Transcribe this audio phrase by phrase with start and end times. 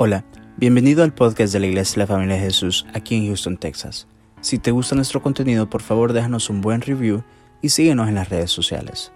[0.00, 0.24] Hola,
[0.56, 4.06] bienvenido al podcast de la Iglesia de la Familia de Jesús aquí en Houston, Texas.
[4.40, 7.24] Si te gusta nuestro contenido, por favor déjanos un buen review
[7.62, 9.10] y síguenos en las redes sociales.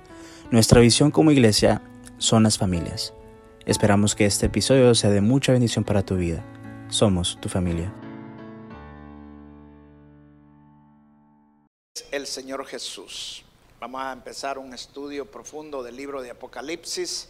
[0.50, 1.82] Nuestra visión como iglesia
[2.18, 3.14] son las familias.
[3.64, 6.45] Esperamos que este episodio sea de mucha bendición para tu vida.
[6.89, 7.95] Somos tu familia.
[12.11, 13.45] El Señor Jesús.
[13.79, 17.29] Vamos a empezar un estudio profundo del libro de Apocalipsis.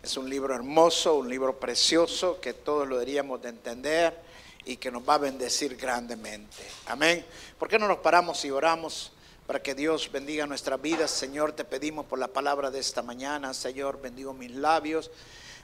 [0.00, 4.16] Es un libro hermoso, un libro precioso que todos lo deberíamos de entender
[4.64, 6.62] y que nos va a bendecir grandemente.
[6.86, 7.26] Amén.
[7.58, 9.10] ¿Por qué no nos paramos y oramos
[9.44, 11.10] para que Dios bendiga nuestras vidas?
[11.10, 13.52] Señor, te pedimos por la palabra de esta mañana.
[13.52, 15.10] Señor, bendigo mis labios.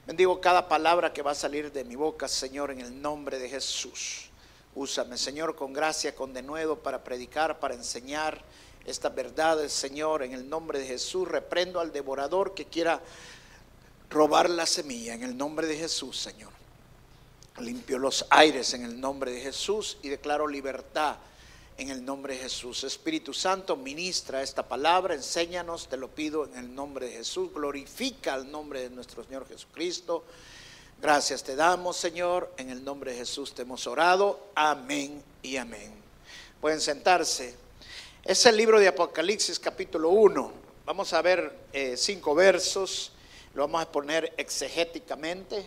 [0.05, 3.47] Bendigo cada palabra que va a salir de mi boca, Señor, en el nombre de
[3.47, 4.29] Jesús.
[4.75, 8.43] Úsame, Señor, con gracia, con denuedo para predicar, para enseñar
[8.85, 11.25] estas verdades, Señor, en el nombre de Jesús.
[11.25, 13.01] Reprendo al devorador que quiera
[14.15, 16.51] robar la semilla en el nombre de Jesús, Señor.
[17.59, 21.17] Limpio los aires en el nombre de Jesús y declaro libertad
[21.77, 22.85] en el nombre de Jesús.
[22.85, 27.53] Espíritu Santo, ministra esta palabra, enséñanos, te lo pido en el nombre de Jesús.
[27.53, 30.23] Glorifica el nombre de nuestro Señor Jesucristo.
[31.01, 32.53] Gracias te damos, Señor.
[32.55, 34.47] En el nombre de Jesús te hemos orado.
[34.55, 35.91] Amén y amén.
[36.61, 37.53] Pueden sentarse.
[38.23, 40.53] Es el libro de Apocalipsis capítulo 1.
[40.85, 43.11] Vamos a ver eh, cinco versos
[43.55, 45.65] lo vamos a poner exegéticamente,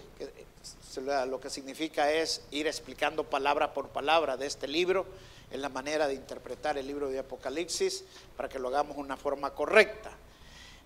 [1.27, 5.06] lo que significa es ir explicando palabra por palabra de este libro,
[5.50, 8.05] es la manera de interpretar el libro de Apocalipsis
[8.36, 10.11] para que lo hagamos de una forma correcta.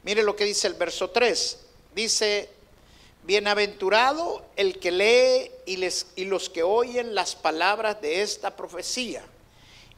[0.04, 1.58] Mire lo que dice el verso 3.
[1.92, 2.48] Dice,
[3.24, 9.24] bienaventurado el que lee y, les, y los que oyen las palabras de esta profecía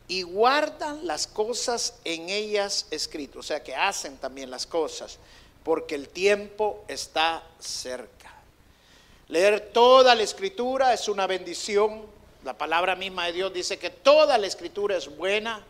[0.09, 5.19] y guardan las cosas en ellas escritas, o sea que hacen también las cosas
[5.65, 8.33] porque el tiempo está cerca.
[9.29, 12.03] Leer toda la escritura es una bendición.
[12.45, 15.65] La palabra misma de Dios dice que toda la escritura es buena,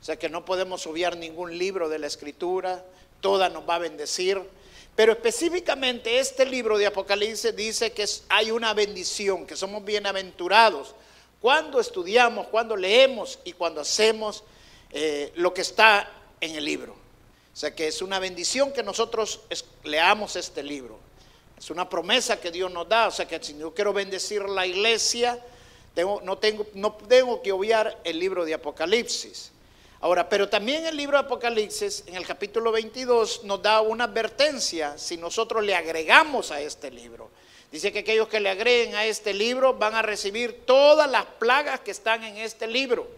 [0.00, 2.84] o sea que no podemos obviar ningún libro de la escritura,
[3.20, 4.42] toda nos va a bendecir.
[4.96, 10.96] Pero específicamente este libro de Apocalipsis dice que hay una bendición, que somos bienaventurados
[11.40, 14.42] cuando estudiamos, cuando leemos y cuando hacemos
[14.90, 17.05] eh, lo que está en el libro.
[17.56, 19.40] O sea que es una bendición que nosotros
[19.82, 20.98] leamos este libro.
[21.58, 23.08] Es una promesa que Dios nos da.
[23.08, 25.42] O sea que si yo quiero bendecir la iglesia,
[26.22, 29.52] no, tengo, no tengo que obviar el libro de Apocalipsis.
[30.02, 34.98] Ahora, pero también el libro de Apocalipsis, en el capítulo 22, nos da una advertencia
[34.98, 37.30] si nosotros le agregamos a este libro.
[37.72, 41.80] Dice que aquellos que le agreguen a este libro van a recibir todas las plagas
[41.80, 43.08] que están en este libro.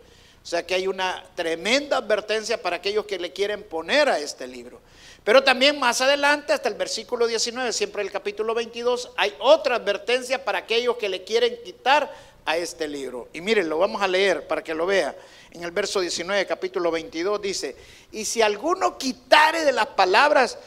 [0.43, 4.47] O sea que hay una tremenda advertencia para aquellos que le quieren poner a este
[4.47, 4.81] libro.
[5.25, 10.43] Pero también más adelante, hasta el versículo 19, siempre el capítulo 22, hay otra advertencia
[10.43, 12.11] para aquellos que le quieren quitar
[12.47, 13.29] a este libro.
[13.35, 15.15] Y miren, lo vamos a leer para que lo vea.
[15.51, 17.77] En el verso 19, capítulo 22, dice,
[18.13, 20.59] y si alguno quitare de las palabras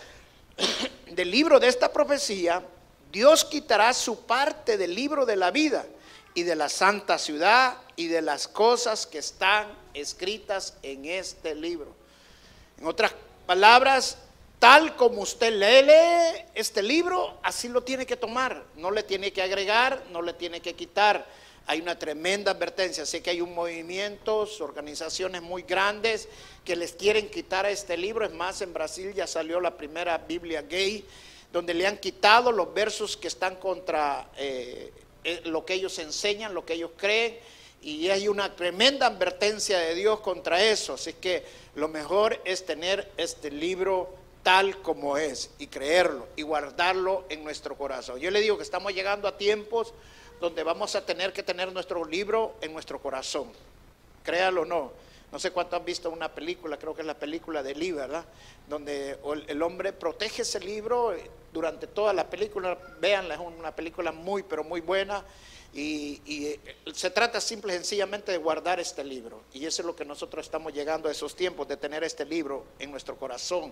[1.07, 2.63] del libro de esta profecía,
[3.11, 5.85] Dios quitará su parte del libro de la vida
[6.33, 11.93] y de la santa ciudad y de las cosas que están escritas en este libro.
[12.79, 13.13] En otras
[13.45, 14.17] palabras,
[14.59, 18.63] tal como usted lee este libro, así lo tiene que tomar.
[18.75, 21.27] No le tiene que agregar, no le tiene que quitar.
[21.67, 23.05] Hay una tremenda advertencia.
[23.05, 26.27] Sé que hay un movimiento, organizaciones muy grandes
[26.63, 28.25] que les quieren quitar a este libro.
[28.25, 31.05] Es más, en Brasil ya salió la primera Biblia gay,
[31.51, 34.91] donde le han quitado los versos que están contra eh,
[35.23, 37.37] eh, lo que ellos enseñan, lo que ellos creen,
[37.81, 40.93] y hay una tremenda advertencia de Dios contra eso.
[40.93, 41.43] Así que
[41.75, 47.75] lo mejor es tener este libro tal como es y creerlo y guardarlo en nuestro
[47.75, 48.19] corazón.
[48.19, 49.93] Yo le digo que estamos llegando a tiempos
[50.39, 53.51] donde vamos a tener que tener nuestro libro en nuestro corazón.
[54.23, 54.91] Créalo o no.
[55.31, 58.25] No sé cuánto han visto una película, creo que es la película de Lee, ¿verdad?
[58.67, 61.15] Donde el hombre protege ese libro
[61.53, 62.77] durante toda la película.
[62.99, 65.23] Véanla, es una película muy, pero muy buena.
[65.73, 66.59] Y, eh,
[66.93, 69.43] se trata simple y sencillamente de guardar este libro.
[69.53, 72.65] Y eso es lo que nosotros estamos llegando a esos tiempos, de tener este libro
[72.77, 73.71] en nuestro corazón.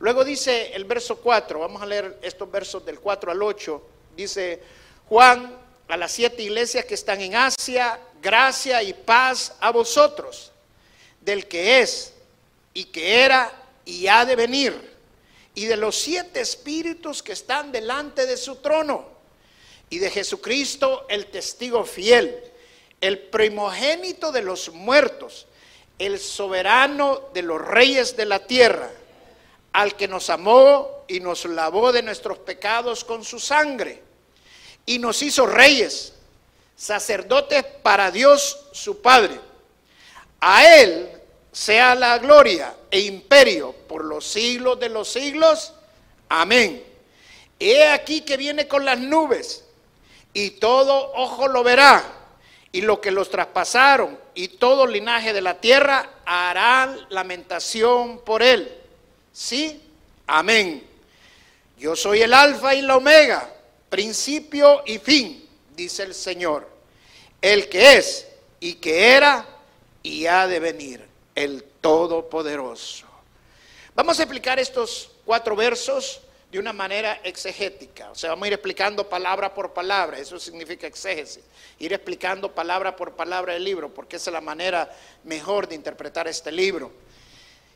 [0.00, 3.82] Luego dice el verso 4, vamos a leer estos versos del 4 al 8.
[4.16, 4.60] Dice
[5.08, 5.56] Juan
[5.86, 10.52] a las siete iglesias que están en Asia, gracia y paz a vosotros
[11.28, 12.14] del que es
[12.72, 13.52] y que era
[13.84, 14.96] y ha de venir,
[15.54, 19.06] y de los siete espíritus que están delante de su trono,
[19.90, 22.34] y de Jesucristo el testigo fiel,
[23.02, 25.46] el primogénito de los muertos,
[25.98, 28.90] el soberano de los reyes de la tierra,
[29.74, 34.02] al que nos amó y nos lavó de nuestros pecados con su sangre,
[34.86, 36.14] y nos hizo reyes
[36.74, 39.38] sacerdotes para Dios su Padre.
[40.40, 41.17] A Él
[41.52, 45.72] sea la gloria e imperio por los siglos de los siglos.
[46.28, 46.84] Amén.
[47.58, 49.64] He aquí que viene con las nubes
[50.32, 52.04] y todo ojo lo verá
[52.70, 58.72] y lo que los traspasaron y todo linaje de la tierra harán lamentación por él.
[59.32, 59.82] Sí,
[60.26, 60.86] amén.
[61.78, 63.52] Yo soy el alfa y la omega,
[63.88, 66.68] principio y fin, dice el Señor,
[67.40, 68.28] el que es
[68.60, 69.46] y que era
[70.02, 71.07] y ha de venir,
[71.38, 73.06] el Todopoderoso.
[73.94, 76.20] Vamos a explicar estos cuatro versos
[76.50, 78.10] de una manera exegética.
[78.10, 80.18] O sea, vamos a ir explicando palabra por palabra.
[80.18, 81.44] Eso significa exégesis.
[81.78, 84.92] Ir explicando palabra por palabra el libro, porque esa es la manera
[85.22, 86.90] mejor de interpretar este libro.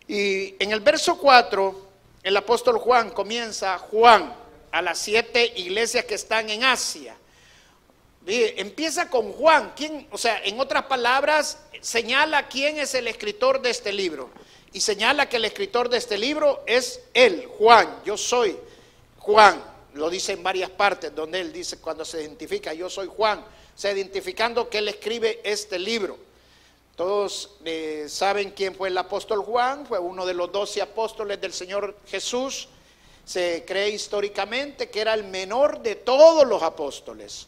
[0.08, 1.88] Y en el verso 4,
[2.24, 4.34] el apóstol Juan comienza, Juan,
[4.72, 7.14] a las siete iglesias que están en Asia.
[8.26, 10.08] Empieza con Juan, ¿quién?
[10.10, 14.30] O sea, en otras palabras, señala quién es el escritor de este libro.
[14.72, 18.56] Y señala que el escritor de este libro es él, Juan, yo soy
[19.18, 19.62] Juan,
[19.92, 23.78] lo dice en varias partes donde él dice cuando se identifica, yo soy Juan, o
[23.78, 26.16] sea, identificando que él escribe este libro.
[26.96, 31.52] Todos eh, saben quién fue el apóstol Juan, fue uno de los doce apóstoles del
[31.52, 32.68] Señor Jesús.
[33.24, 37.46] Se cree históricamente que era el menor de todos los apóstoles,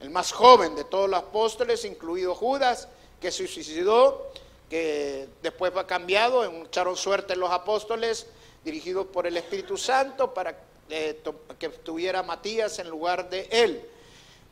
[0.00, 2.88] el más joven de todos los apóstoles, incluido Judas,
[3.22, 4.32] que se suicidó
[4.68, 8.26] que después fue cambiado, echaron suerte los apóstoles,
[8.64, 10.58] dirigidos por el Espíritu Santo, para
[10.88, 11.22] eh,
[11.58, 13.86] que estuviera Matías en lugar de él.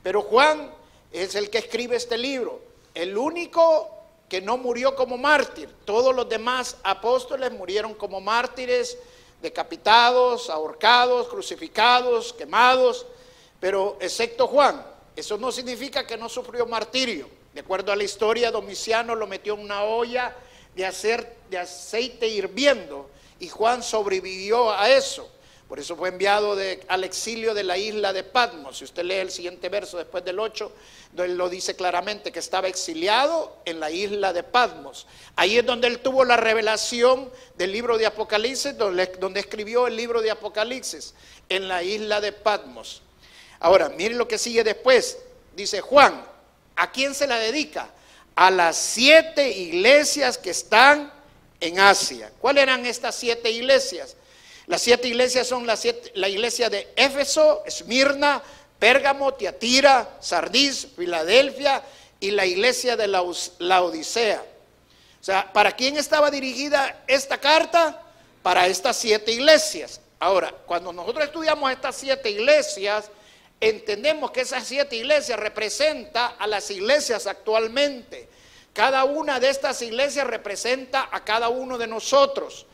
[0.03, 0.73] Pero Juan
[1.11, 2.61] es el que escribe este libro,
[2.95, 3.89] el único
[4.29, 5.71] que no murió como mártir.
[5.87, 8.99] Todos los demás apóstoles murieron como mártires,
[9.41, 13.07] decapitados, ahorcados, crucificados, quemados,
[13.59, 14.85] pero excepto Juan.
[15.17, 17.40] Eso no significa que no sufrió martirio.
[17.55, 20.37] De acuerdo a la historia, Domiciano lo metió en una olla
[20.77, 23.11] de, aceite hirviendo
[23.41, 25.29] y Juan sobrevivió a eso.
[25.69, 26.57] Por eso fue enviado
[26.89, 28.79] al exilio de la isla de Patmos.
[28.79, 30.73] Si usted lee el siguiente verso después del 8,
[31.19, 35.07] él lo dice claramente que estaba exiliado en la isla de Patmos.
[35.37, 39.95] Ahí es donde él tuvo la revelación del libro de Apocalipsis, donde, donde escribió el
[39.95, 41.15] libro de Apocalipsis,
[41.49, 43.03] en la isla de Patmos.
[43.61, 45.19] Ahora, miren lo que sigue después.
[45.55, 46.25] Dice Juan,
[46.81, 47.91] ¿A quién se la dedica?
[48.35, 51.13] A las siete iglesias que están
[51.61, 52.33] en Asia.
[52.41, 54.17] ¿Cuáles eran estas siete iglesias?
[54.67, 55.79] Las siete iglesias son la,
[56.15, 58.43] la iglesia de Éfeso, Esmirna,
[58.79, 61.83] Pérgamo, Tiatira, Sardis, Filadelfia
[62.19, 64.43] y la iglesia de la Odisea.
[65.21, 68.01] O sea, ¿para quién estaba dirigida esta carta?
[68.43, 70.01] Para estas siete iglesias.
[70.19, 73.11] Ahora, cuando nosotros estudiamos estas siete iglesias,
[73.61, 78.29] entendemos que esas siete iglesias representa a las iglesias actualmente.
[78.73, 82.67] Cada una de estas iglesias representa a cada uno de nosotros.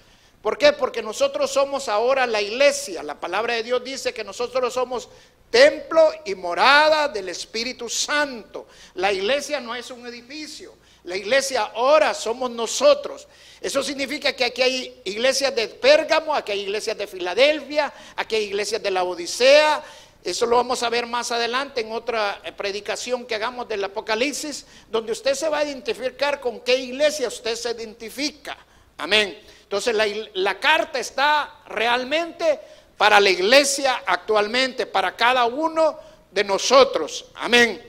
[0.42, 0.72] ¿Por qué?
[0.72, 3.02] Porque nosotros somos ahora la iglesia.
[3.02, 5.08] La palabra de Dios dice que nosotros somos
[5.50, 8.68] templo y morada del Espíritu Santo.
[8.94, 10.74] La iglesia no es un edificio.
[11.04, 13.26] La iglesia ahora somos nosotros.
[13.60, 18.44] Eso significa que aquí hay iglesias de Pérgamo, aquí hay iglesias de Filadelfia, aquí hay
[18.44, 19.82] iglesias de la Odisea,
[20.30, 24.66] eso lo vamos a ver más adelante en otra eh, predicación que hagamos del Apocalipsis,
[24.90, 28.56] donde usted se va a identificar con qué iglesia usted se identifica.
[28.98, 29.40] Amén.
[29.62, 29.94] Entonces
[30.34, 32.58] la, carta está realmente
[32.96, 35.96] para la iglesia actualmente, para cada uno
[36.32, 37.26] de nosotros.
[37.36, 37.88] Amén.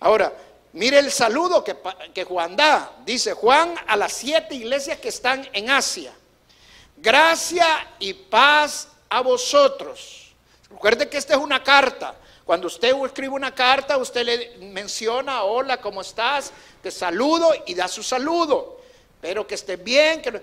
[0.00, 0.32] Ahora,
[0.72, 1.76] mire el saludo que,
[2.14, 2.90] que, Juan da.
[3.04, 6.14] Dice Juan a las siete iglesias que están en Asia.
[6.96, 10.19] Gracia y paz a vosotros
[10.70, 12.14] Recuerde que esta es una carta.
[12.44, 16.52] Cuando usted escribe una carta, usted le menciona, hola, ¿cómo estás?
[16.82, 18.80] Te saludo y da su saludo.
[19.20, 20.22] Pero que esté bien.
[20.22, 20.40] Que...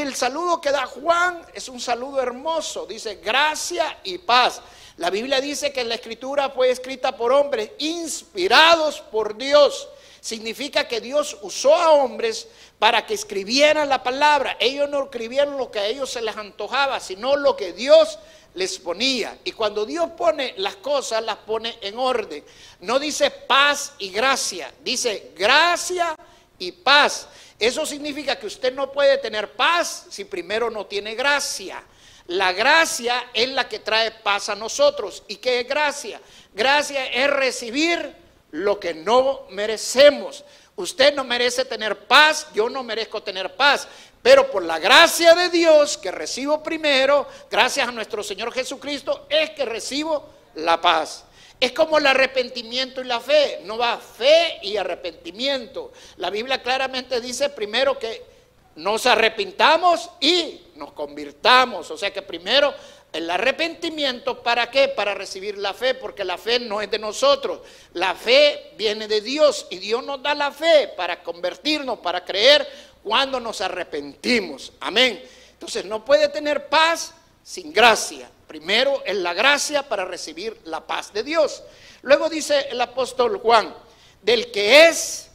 [0.00, 2.86] El saludo que da Juan es un saludo hermoso.
[2.86, 4.60] Dice gracia y paz.
[4.98, 9.88] La Biblia dice que la escritura fue escrita por hombres inspirados por Dios.
[10.20, 12.46] Significa que Dios usó a hombres
[12.78, 14.56] para que escribieran la palabra.
[14.60, 18.18] Ellos no escribieron lo que a ellos se les antojaba, sino lo que Dios
[18.54, 19.38] les ponía.
[19.44, 22.44] Y cuando Dios pone las cosas, las pone en orden.
[22.80, 26.16] No dice paz y gracia, dice gracia
[26.58, 27.28] y paz.
[27.58, 31.82] Eso significa que usted no puede tener paz si primero no tiene gracia.
[32.26, 35.24] La gracia es la que trae paz a nosotros.
[35.28, 36.20] ¿Y qué es gracia?
[36.54, 38.14] Gracia es recibir
[38.52, 40.44] lo que no merecemos.
[40.80, 43.86] Usted no merece tener paz, yo no merezco tener paz.
[44.22, 49.50] Pero por la gracia de Dios que recibo primero, gracias a nuestro Señor Jesucristo, es
[49.50, 51.24] que recibo la paz.
[51.58, 53.60] Es como el arrepentimiento y la fe.
[53.64, 55.92] No va fe y arrepentimiento.
[56.16, 58.22] La Biblia claramente dice primero que
[58.76, 61.90] nos arrepintamos y nos convirtamos.
[61.90, 62.74] O sea que primero
[63.12, 64.88] el arrepentimiento, ¿para qué?
[64.88, 67.60] Para recibir la fe, porque la fe no es de nosotros.
[67.94, 72.66] La fe viene de Dios y Dios nos da la fe para convertirnos, para creer
[73.02, 74.72] cuando nos arrepentimos.
[74.80, 75.22] Amén.
[75.52, 77.12] Entonces no puede tener paz
[77.42, 78.30] sin gracia.
[78.46, 81.62] Primero es la gracia para recibir la paz de Dios.
[82.02, 83.74] Luego dice el apóstol Juan,
[84.22, 85.30] del que es,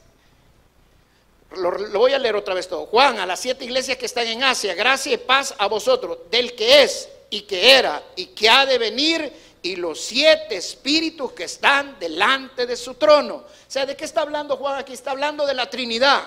[1.51, 4.43] lo, voy a leer otra vez todo, Juan, a las siete iglesias que están en
[4.43, 8.65] Asia, gracia y paz a vosotros, del que es y que era y que ha
[8.65, 13.35] de venir y los siete espíritus que están delante de su trono.
[13.35, 14.93] O sea, ¿de qué está hablando Juan aquí?
[14.93, 16.23] Está hablando de la Trinidad.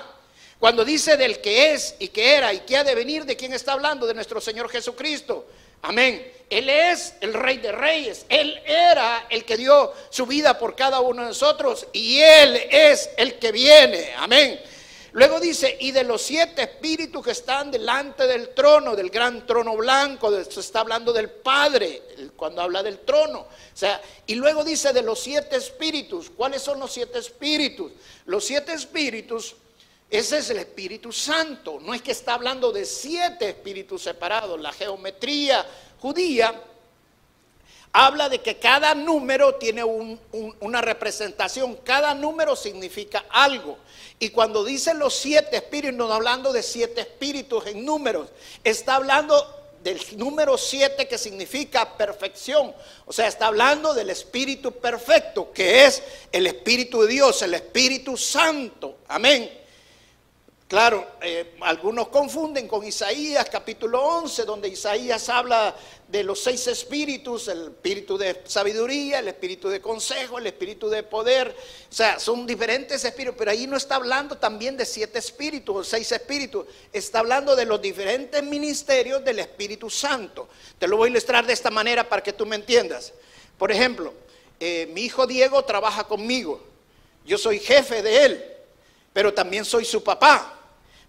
[0.58, 3.52] Cuando dice del que es y que era y que ha de venir, ¿de quién
[3.52, 4.06] está hablando?
[4.06, 5.46] De nuestro Señor Jesucristo.
[5.82, 6.32] Amén.
[6.50, 8.26] Él es el rey de reyes.
[8.28, 13.10] Él era el que dio su vida por cada uno de nosotros y Él es
[13.16, 14.14] el que viene.
[14.16, 14.60] Amén.
[15.18, 19.76] Luego dice, y de los siete espíritus que están delante del trono, del gran trono
[19.76, 22.02] blanco, se está hablando del Padre
[22.36, 23.40] cuando habla del trono.
[23.40, 26.30] O sea, y luego dice de los siete espíritus.
[26.30, 27.90] ¿Cuáles son los siete espíritus?
[28.26, 29.56] Los siete espíritus
[30.08, 31.80] ese es el Espíritu Santo.
[31.82, 34.60] No es que está hablando de siete espíritus separados.
[34.60, 35.66] La geometría
[36.00, 36.54] judía
[37.92, 41.76] habla de que cada número tiene una representación.
[41.84, 43.78] Cada número significa algo.
[44.18, 48.28] Y cuando dice los siete espíritus, no está hablando de siete espíritus en números.
[48.64, 52.74] Está hablando del número siete que significa perfección.
[53.06, 56.02] O sea, está hablando del Espíritu perfecto, que es
[56.32, 58.98] el Espíritu de Dios, el Espíritu Santo.
[59.08, 59.57] Amén.
[60.68, 65.74] Claro, eh, algunos confunden con Isaías capítulo 11, donde Isaías habla
[66.06, 71.04] de los seis espíritus, el espíritu de sabiduría, el espíritu de consejo, el espíritu de
[71.04, 71.56] poder.
[71.90, 75.82] O sea, son diferentes espíritus, pero ahí no está hablando también de siete espíritus o
[75.82, 80.50] seis espíritus, está hablando de los diferentes ministerios del Espíritu Santo.
[80.78, 83.14] Te lo voy a ilustrar de esta manera para que tú me entiendas.
[83.56, 84.12] Por ejemplo,
[84.60, 86.62] eh, mi hijo Diego trabaja conmigo,
[87.24, 88.44] yo soy jefe de él,
[89.14, 90.56] pero también soy su papá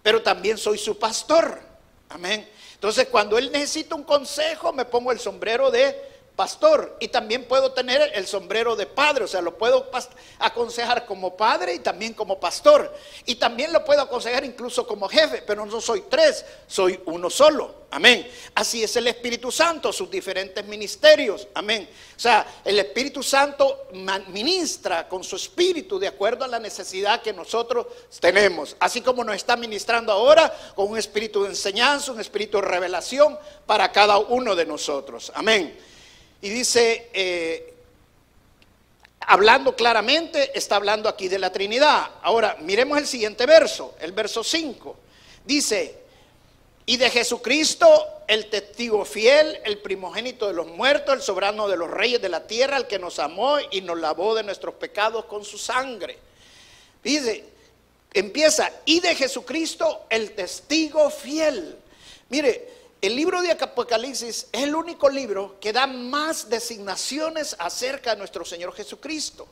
[0.02, 1.60] pero también soy su pastor.
[2.08, 2.48] Amén.
[2.74, 5.96] Entonces, cuando él necesita un consejo, me pongo el sombrero de
[6.40, 9.90] pastor y también puedo tener el sombrero de padre, o sea, lo puedo
[10.38, 12.96] aconsejar como padre y también como pastor.
[13.26, 17.74] Y también lo puedo aconsejar incluso como jefe, pero no soy tres, soy uno solo.
[17.90, 18.26] Amén.
[18.54, 21.46] Así es el Espíritu Santo, sus diferentes ministerios.
[21.52, 21.86] Amén.
[22.16, 23.88] O sea, el Espíritu Santo
[24.28, 27.86] ministra con su espíritu de acuerdo a la necesidad que nosotros
[28.18, 28.76] tenemos.
[28.80, 33.38] Así como nos está ministrando ahora con un espíritu de enseñanza, un espíritu de revelación
[33.66, 35.30] para cada uno de nosotros.
[35.34, 35.89] Amén.
[36.42, 37.74] Y dice, eh,
[39.20, 42.10] hablando claramente, está hablando aquí de la Trinidad.
[42.22, 44.96] Ahora, miremos el siguiente verso, el verso 5.
[45.44, 45.98] Dice,
[46.86, 51.90] y de Jesucristo, el testigo fiel, el primogénito de los muertos, el soberano de los
[51.90, 55.44] reyes de la tierra, el que nos amó y nos lavó de nuestros pecados con
[55.44, 56.18] su sangre.
[57.04, 57.44] Dice,
[58.12, 61.76] empieza, y de Jesucristo, el testigo fiel.
[62.30, 68.18] Mire, el libro de Apocalipsis es el único libro que da más designaciones acerca de
[68.18, 69.46] nuestro Señor Jesucristo.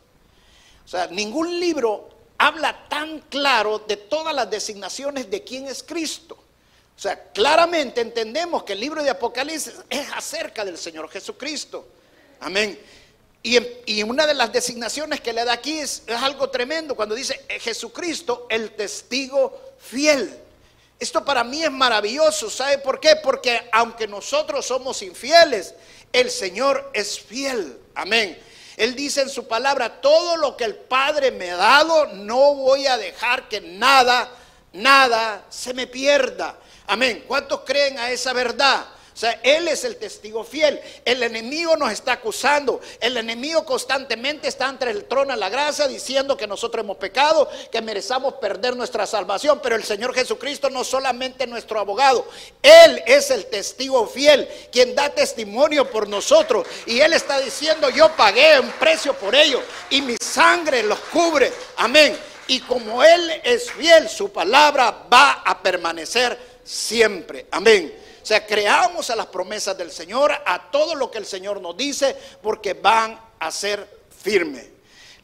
[0.85, 6.35] O sea, ningún libro habla tan claro de todas las designaciones de quién es Cristo.
[6.35, 11.87] O sea, claramente entendemos que el libro de Apocalipsis es acerca del Señor Jesucristo.
[12.40, 12.78] Amén.
[13.43, 17.59] Y, una de las designaciones que le da aquí es, algo tremendo cuando dice eh,
[17.61, 20.37] Jesucristo, el testigo fiel.
[20.99, 22.50] Esto para mí es maravilloso.
[22.50, 23.17] ¿Sabe por qué?
[23.17, 25.75] Porque aunque nosotros somos infieles,
[26.12, 27.78] el Señor es fiel.
[27.95, 28.38] Amén.
[28.76, 32.87] Él dice en su palabra, todo lo que el Padre me ha dado, no voy
[32.87, 34.31] a dejar que nada,
[34.73, 36.57] nada se me pierda.
[36.87, 37.25] Amén.
[37.26, 38.87] ¿Cuántos creen a esa verdad?
[39.19, 40.81] O sea, Él es el testigo fiel.
[41.05, 42.81] El enemigo nos está acusando.
[43.01, 47.51] El enemigo constantemente está entre el trono de la gracia diciendo que nosotros hemos pecado,
[47.73, 49.59] que merecemos perder nuestra salvación.
[49.61, 52.29] Pero el Señor Jesucristo no solamente es nuestro abogado.
[52.63, 56.65] Él es el testigo fiel, quien da testimonio por nosotros.
[56.87, 59.61] Y Él está diciendo, yo pagué un precio por ello
[59.91, 61.53] y mi sangre los cubre.
[61.79, 62.17] Amén.
[62.47, 67.47] Y como Él es fiel, su palabra va a permanecer siempre.
[67.51, 68.07] Amén.
[68.28, 72.14] Sea, creamos a las promesas del Señor, a todo lo que el Señor nos dice,
[72.42, 73.88] porque van a ser
[74.23, 74.66] firmes.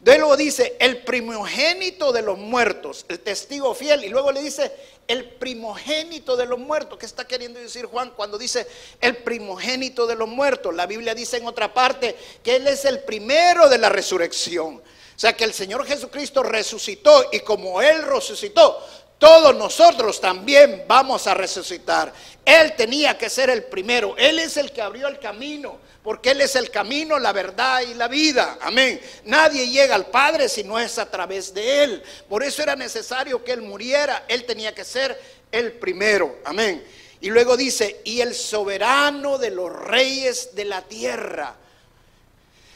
[0.01, 4.05] De luego dice, el primogénito de los muertos, el testigo fiel.
[4.05, 4.73] Y luego le dice,
[5.07, 6.99] el primogénito de los muertos.
[6.99, 8.67] ¿Qué está queriendo decir Juan cuando dice
[9.03, 10.75] el primogénito de los muertos?
[10.75, 14.77] La Biblia dice en otra parte que Él es el primero de la resurrección.
[14.77, 18.83] O sea que el Señor Jesucristo resucitó y como Él resucitó,
[19.25, 22.13] todos nosotros también vamos a resucitar.
[22.45, 24.15] Él tenía que ser el primero.
[24.19, 27.95] Él es el que abrió el camino, porque Él es el camino, la verdad y
[27.95, 28.59] la vida.
[28.61, 29.01] Amén.
[29.25, 32.03] Nadie llega al Padre si no es a través de Él.
[32.29, 34.27] Por eso era necesario que Él muriera.
[34.29, 35.19] Él tenía que ser
[35.51, 36.41] el primero.
[36.45, 36.85] Amén.
[37.23, 41.57] Y luego dice, y el soberano de los reyes de la tierra.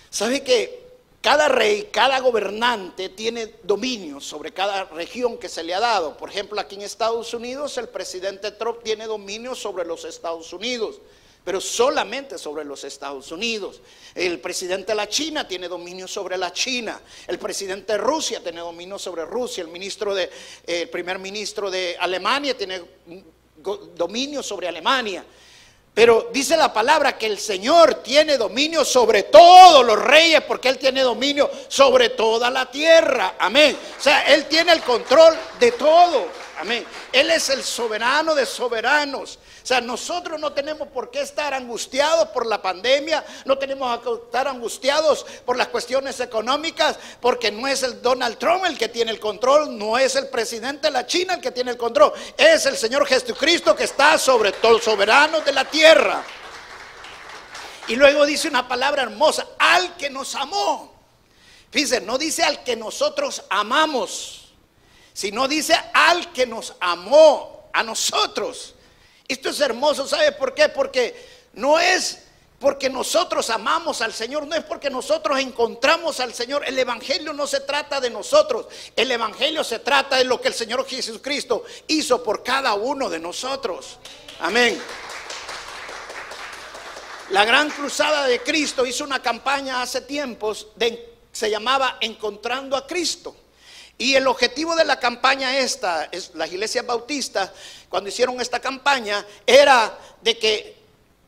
[0.09, 0.78] ¿Sabe qué?
[1.21, 6.17] Cada rey, cada gobernante tiene dominio sobre cada región que se le ha dado.
[6.17, 11.01] Por ejemplo, aquí en Estados Unidos el presidente Trump tiene dominio sobre los Estados Unidos,
[11.45, 13.81] pero solamente sobre los Estados Unidos.
[14.15, 17.01] El presidente de la China tiene dominio sobre la China.
[17.27, 19.63] El presidente de Rusia tiene dominio sobre Rusia.
[19.65, 20.31] El ministro de,
[20.69, 22.81] el primer ministro de Alemania tiene
[23.97, 25.25] dominio sobre Alemania.
[25.99, 30.79] Pero dice la palabra que el Señor tiene dominio sobre todos los reyes porque Él
[30.79, 33.35] tiene dominio sobre toda la tierra.
[33.37, 33.77] Amén.
[33.99, 36.29] O sea, Él tiene el control de todo.
[36.61, 36.85] Amén.
[37.13, 39.39] Él es el soberano de soberanos.
[39.63, 44.13] O sea, nosotros no tenemos por qué estar angustiados por la pandemia, no tenemos que
[44.25, 49.13] estar angustiados por las cuestiones económicas, porque no es el Donald Trump el que tiene
[49.13, 52.67] el control, no es el presidente de la China el que tiene el control, es
[52.67, 56.25] el Señor Jesucristo que está sobre todo soberano de la tierra.
[57.87, 60.93] Y luego dice una palabra hermosa, al que nos amó.
[61.71, 64.48] Fíjense, no dice al que nosotros amamos
[65.19, 68.77] sino dice al que nos amó, a nosotros.
[69.27, 70.69] Esto es hermoso, ¿sabe por qué?
[70.69, 72.21] Porque no es
[72.61, 76.63] porque nosotros amamos al Señor, no es porque nosotros encontramos al Señor.
[76.65, 80.55] El Evangelio no se trata de nosotros, el Evangelio se trata de lo que el
[80.55, 83.99] Señor Jesucristo hizo por cada uno de nosotros.
[84.39, 84.81] Amén.
[87.31, 90.69] La gran cruzada de Cristo hizo una campaña hace tiempos,
[91.33, 93.35] se llamaba Encontrando a Cristo.
[94.01, 97.51] Y el objetivo de la campaña esta, es, las iglesias bautistas,
[97.89, 100.79] cuando hicieron esta campaña, era de que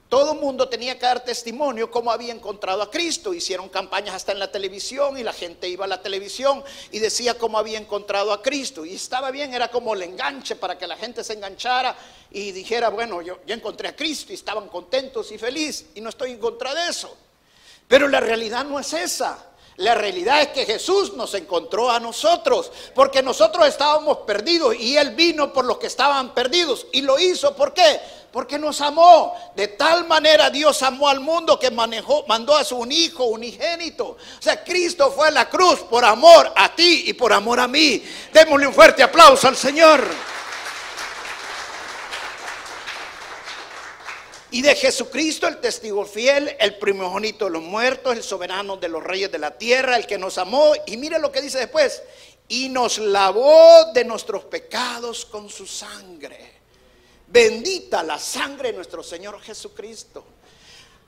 [0.09, 3.35] todo el mundo tenía que dar testimonio cómo había encontrado a Cristo.
[3.35, 7.38] Hicieron campañas hasta en la televisión y la gente iba a la televisión y decía
[7.38, 8.85] cómo había encontrado a Cristo.
[8.85, 11.96] Y estaba bien, era como el enganche para que la gente se enganchara
[12.30, 16.09] y dijera, bueno, yo, yo encontré a Cristo y estaban contentos y felices y no
[16.09, 17.16] estoy en contra de eso.
[17.87, 19.49] Pero la realidad no es esa.
[19.80, 25.14] La realidad es que Jesús nos encontró a nosotros, porque nosotros estábamos perdidos y Él
[25.14, 26.86] vino por los que estaban perdidos.
[26.92, 27.98] Y lo hizo, ¿por qué?
[28.30, 29.34] Porque nos amó.
[29.56, 34.04] De tal manera Dios amó al mundo que manejó, mandó a su hijo unigénito.
[34.08, 37.66] O sea, Cristo fue a la cruz por amor a ti y por amor a
[37.66, 38.04] mí.
[38.34, 40.04] Démosle un fuerte aplauso al Señor.
[44.52, 49.02] Y de Jesucristo, el testigo fiel, el primogénito de los muertos, el soberano de los
[49.02, 50.72] reyes de la tierra, el que nos amó.
[50.86, 52.02] Y mire lo que dice después.
[52.48, 56.60] Y nos lavó de nuestros pecados con su sangre.
[57.28, 60.24] Bendita la sangre de nuestro Señor Jesucristo.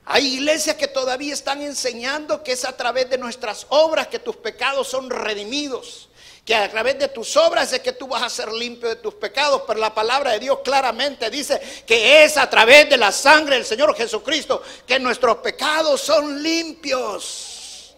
[0.05, 4.37] Hay iglesias que todavía están enseñando que es a través de nuestras obras que tus
[4.37, 6.09] pecados son redimidos
[6.45, 9.13] que a través de tus obras es que tú vas a ser limpio de tus
[9.13, 13.55] pecados, pero la palabra de Dios claramente dice que es a través de la sangre
[13.55, 17.95] del Señor Jesucristo que nuestros pecados son limpios.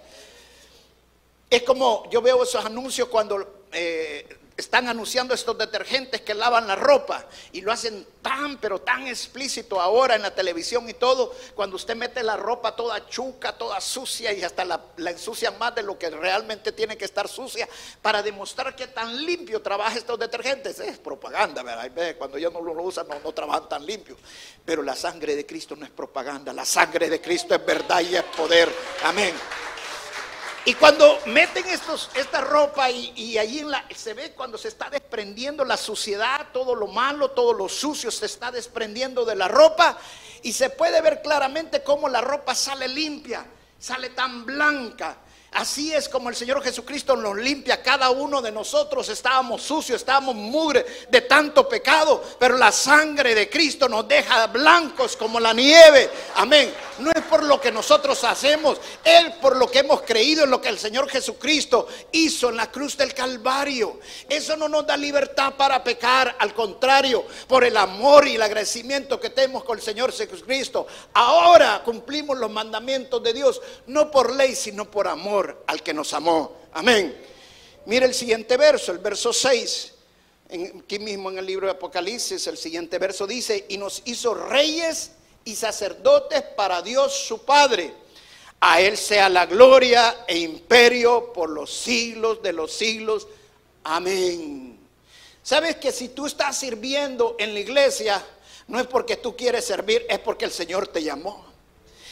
[1.49, 4.27] Es como yo veo esos anuncios cuando eh,
[4.57, 9.81] están anunciando estos detergentes que lavan la ropa y lo hacen tan, pero tan explícito
[9.81, 14.31] ahora en la televisión y todo, cuando usted mete la ropa toda chuca, toda sucia
[14.31, 17.67] y hasta la, ensucia más de lo que realmente tiene que estar sucia
[18.01, 20.79] para demostrar que tan limpio trabaja estos detergentes.
[20.79, 22.15] Es propaganda, ¿verdad?
[22.17, 24.15] Cuando ellos no lo usan no, no trabajan tan limpio.
[24.63, 28.15] Pero la sangre de Cristo no es propaganda, la sangre de Cristo es verdad y
[28.15, 28.73] es poder.
[29.03, 29.35] Amén.
[30.67, 34.89] Y cuando meten estos, esta ropa y, y en la, se ve cuando se está
[34.89, 39.95] desprendiendo la suciedad, todo lo malo, todo lo sucio se está desprendiendo de la ropa
[40.41, 43.45] y se puede ver claramente cómo la ropa sale limpia,
[43.77, 45.17] sale tan blanca.
[45.55, 47.81] Así es como el Señor Jesucristo nos limpia.
[47.81, 53.49] Cada uno de nosotros estábamos sucios, estábamos mugre de tanto pecado, pero la sangre de
[53.49, 56.09] Cristo nos deja blancos como la nieve.
[56.35, 56.73] Amén.
[56.99, 60.59] No es por lo que nosotros hacemos, es por lo que hemos creído en lo
[60.59, 64.01] que el Señor Jesucristo hizo en la cruz del Calvario.
[64.27, 69.21] Eso no nos da libertad para pecar, al contrario, por el amor y el agradecimiento
[69.21, 70.85] que tenemos con el Señor Jesucristo.
[71.13, 76.13] Ahora cumplimos los mandamientos de Dios, no por ley, sino por amor al que nos
[76.13, 76.57] amó.
[76.73, 77.15] Amén.
[77.85, 79.93] Mire el siguiente verso, el verso 6.
[80.79, 85.11] aquí mismo en el libro de Apocalipsis, el siguiente verso dice, y nos hizo reyes
[85.43, 87.93] y sacerdotes para Dios su Padre.
[88.59, 93.27] A Él sea la gloria e imperio por los siglos de los siglos.
[93.83, 94.79] Amén.
[95.43, 98.25] Sabes que si tú estás sirviendo en la iglesia,
[98.67, 101.45] no es porque tú quieres servir, es porque el Señor te llamó.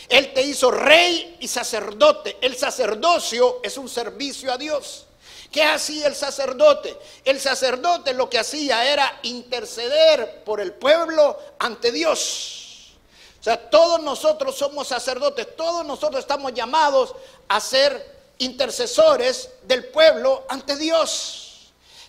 [0.09, 2.37] Él te hizo rey y sacerdote.
[2.41, 5.05] El sacerdocio es un servicio a Dios.
[5.51, 6.97] ¿Qué hacía el sacerdote?
[7.23, 12.93] El sacerdote lo que hacía era interceder por el pueblo ante Dios.
[13.39, 17.13] O sea, todos nosotros somos sacerdotes, todos nosotros estamos llamados
[17.49, 21.42] a ser intercesores del pueblo ante Dios.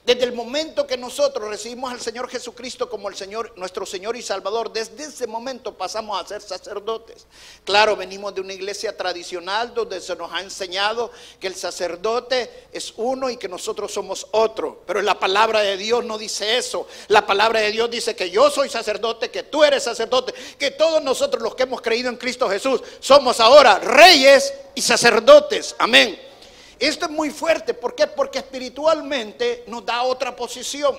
[0.04, 4.22] Desde el momento que nosotros recibimos al Señor Jesucristo como el Señor, nuestro Señor y
[4.22, 7.26] Salvador, desde ese momento pasamos a ser sacerdotes.
[7.64, 12.92] Claro, venimos de una iglesia tradicional donde se nos ha enseñado que el sacerdote es
[12.98, 14.82] uno y que nosotros somos otro.
[14.86, 16.86] Pero la palabra de Dios no dice eso.
[17.08, 21.02] La palabra de Dios dice que yo soy sacerdote, que tú eres sacerdote, que todos
[21.02, 25.74] nosotros los que hemos creído en Cristo Jesús somos ahora reyes y sacerdotes.
[25.78, 26.33] Amén.
[26.78, 28.06] Esto es muy fuerte, ¿por qué?
[28.06, 30.96] Porque espiritualmente nos da otra posición.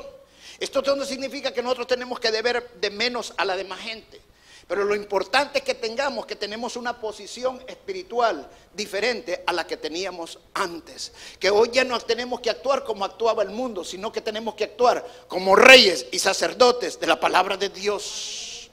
[0.59, 4.21] Esto no significa que nosotros tenemos que deber de menos a la demás gente.
[4.67, 9.77] Pero lo importante es que tengamos que tenemos una posición espiritual diferente a la que
[9.77, 11.11] teníamos antes.
[11.39, 14.63] Que hoy ya no tenemos que actuar como actuaba el mundo, sino que tenemos que
[14.63, 18.71] actuar como reyes y sacerdotes de la palabra de Dios.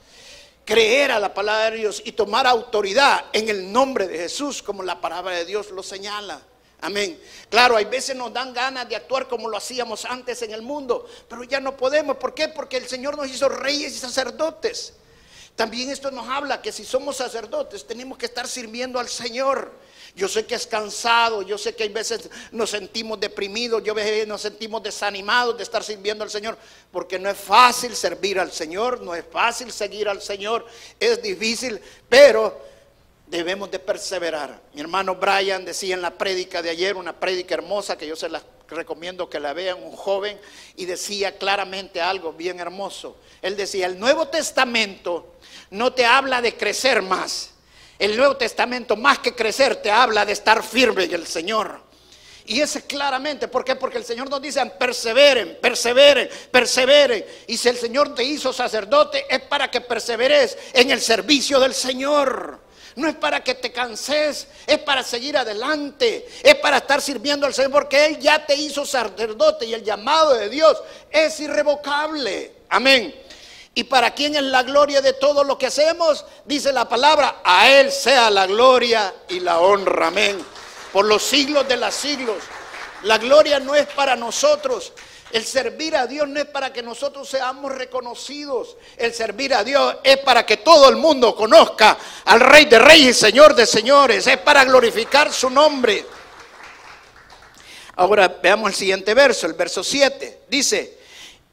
[0.65, 4.83] Creer a la palabra de Dios y tomar autoridad en el nombre de Jesús, como
[4.83, 6.41] la palabra de Dios lo señala.
[6.83, 7.17] Amén.
[7.49, 11.09] Claro, hay veces nos dan ganas de actuar como lo hacíamos antes en el mundo,
[11.29, 12.17] pero ya no podemos.
[12.17, 12.49] ¿Por qué?
[12.49, 14.95] Porque el Señor nos hizo reyes y sacerdotes.
[15.55, 19.71] También esto nos habla que si somos sacerdotes tenemos que estar sirviendo al Señor.
[20.17, 24.27] Yo sé que es cansado, yo sé que hay veces nos sentimos deprimidos, yo veces
[24.27, 26.59] nos sentimos desanimados de estar sirviendo al Señor,
[26.91, 30.67] porque no es fácil servir al Señor, no es fácil seguir al Señor,
[30.99, 32.72] es difícil, pero
[33.33, 34.61] debemos de perseverar.
[34.75, 38.29] Mi hermano Brian decía en la prédica de ayer, una prédica hermosa que yo se
[38.29, 40.39] la recomiendo que la vean, un joven,
[40.77, 43.17] y decía claramente algo bien hermoso.
[43.41, 45.37] Él decía, el Nuevo Testamento
[45.71, 47.55] no te habla de crecer más.
[47.99, 51.81] El Nuevo Testamento más que crecer te habla de estar firme en el Señor.
[52.45, 53.77] Y ese claramente, ¿por qué?
[53.77, 57.25] Porque el Señor nos dice, perseveren, perseveren, perseveren.
[57.47, 61.73] Y si el Señor te hizo sacerdote, es para que perseveres en el servicio del
[61.73, 62.62] Señor.
[62.97, 67.55] No es para que te canses, es para seguir adelante, es para estar sirviendo al
[67.55, 72.53] Señor, porque Él ya te hizo sacerdote y el llamado de Dios es irrevocable.
[72.69, 73.15] Amén.
[73.75, 77.71] Y para quien es la gloria de todo lo que hacemos, dice la palabra, a
[77.71, 80.09] Él sea la gloria y la honra.
[80.09, 80.45] Amén.
[80.93, 82.37] Por los siglos de los siglos.
[83.05, 84.93] La gloria no es para nosotros,
[85.33, 88.77] el servir a Dios no es para que nosotros seamos reconocidos.
[88.97, 93.17] El servir a Dios es para que todo el mundo conozca al Rey de Reyes
[93.17, 94.27] y Señor de Señores.
[94.27, 96.05] Es para glorificar su nombre.
[97.97, 100.43] Ahora veamos el siguiente verso, el verso 7.
[100.49, 100.99] Dice,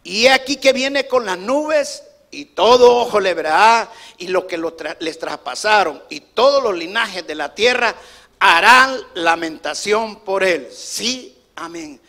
[0.03, 4.61] y aquí que viene con las nubes y todo ojo le verá y lo que
[4.99, 7.95] les traspasaron y todos los linajes de la tierra
[8.39, 10.69] harán lamentación por él.
[10.71, 11.99] Sí, amén.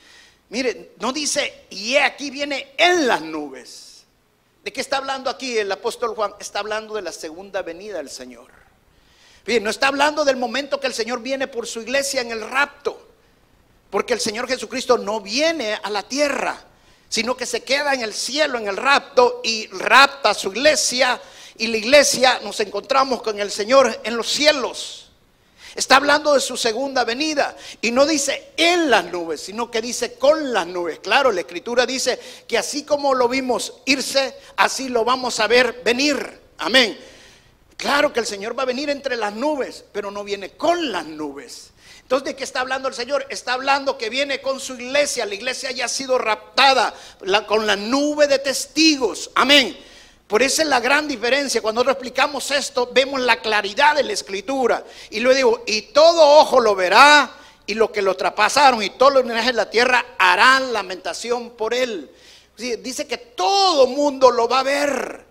[0.50, 4.04] Mire, no dice, y aquí viene en las nubes.
[4.64, 6.34] ¿De qué está hablando aquí el apóstol Juan?
[6.38, 8.50] Está hablando de la segunda venida del Señor.
[9.46, 12.42] Bien, no está hablando del momento que el Señor viene por su iglesia en el
[12.42, 13.08] rapto.
[13.90, 16.62] Porque el Señor Jesucristo no viene a la tierra,
[17.08, 21.20] sino que se queda en el cielo, en el rapto, y rapta a su iglesia.
[21.58, 25.09] Y la iglesia nos encontramos con el Señor en los cielos.
[25.74, 30.14] Está hablando de su segunda venida y no dice en las nubes, sino que dice
[30.14, 30.98] con las nubes.
[30.98, 35.82] Claro, la escritura dice que así como lo vimos irse, así lo vamos a ver
[35.84, 36.40] venir.
[36.58, 36.98] Amén.
[37.76, 41.06] Claro que el Señor va a venir entre las nubes, pero no viene con las
[41.06, 41.70] nubes.
[42.02, 43.24] Entonces, ¿de qué está hablando el Señor?
[43.30, 45.24] Está hablando que viene con su iglesia.
[45.26, 46.92] La iglesia ya ha sido raptada
[47.46, 49.30] con la nube de testigos.
[49.36, 49.78] Amén.
[50.30, 51.60] Por eso es la gran diferencia.
[51.60, 54.84] Cuando nosotros explicamos esto, vemos la claridad de la escritura.
[55.10, 57.32] Y luego digo, y todo ojo lo verá,
[57.66, 61.74] y lo que lo traspasaron, y todos los linajes de la tierra harán lamentación por
[61.74, 62.08] él.
[62.56, 65.24] Dice que todo mundo lo va a ver.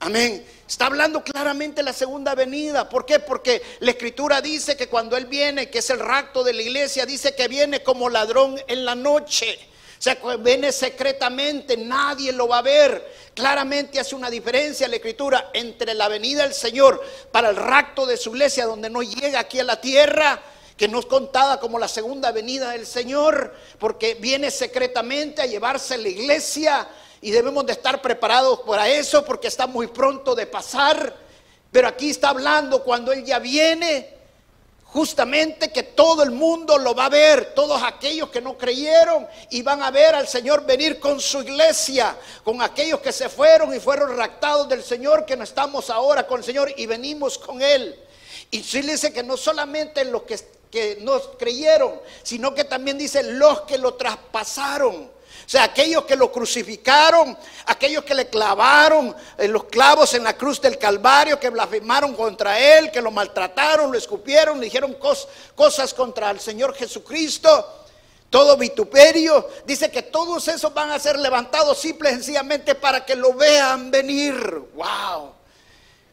[0.00, 0.44] Amén.
[0.66, 2.88] Está hablando claramente la segunda venida.
[2.88, 3.20] ¿Por qué?
[3.20, 7.06] Porque la escritura dice que cuando Él viene, que es el rapto de la iglesia,
[7.06, 9.56] dice que viene como ladrón en la noche.
[10.02, 13.08] O sea, viene secretamente, nadie lo va a ver.
[13.34, 18.16] Claramente hace una diferencia la escritura entre la venida del Señor para el rapto de
[18.16, 20.42] su iglesia, donde no llega aquí a la tierra,
[20.76, 25.96] que no es contada como la segunda venida del Señor, porque viene secretamente a llevarse
[25.96, 26.88] la iglesia
[27.20, 31.14] y debemos de estar preparados para eso porque está muy pronto de pasar.
[31.70, 34.16] Pero aquí está hablando cuando Él ya viene,
[34.92, 39.62] justamente que todo el mundo lo va a ver, todos aquellos que no creyeron y
[39.62, 43.80] van a ver al Señor venir con su iglesia, con aquellos que se fueron y
[43.80, 47.98] fueron raptados del Señor, que no estamos ahora con el Señor y venimos con Él.
[48.50, 50.38] Y sí dice que no solamente los que,
[50.70, 55.10] que nos creyeron, sino que también dice los que lo traspasaron.
[55.44, 60.36] O sea, aquellos que lo crucificaron, aquellos que le clavaron eh, los clavos en la
[60.36, 64.96] cruz del Calvario, que blasfemaron contra él, que lo maltrataron, lo escupieron, le dijeron
[65.54, 67.78] cosas contra el Señor Jesucristo
[68.32, 69.46] todo vituperio.
[69.66, 73.90] Dice que todos esos van a ser levantados simple y sencillamente para que lo vean
[73.90, 74.34] venir.
[74.74, 75.34] ¡Wow!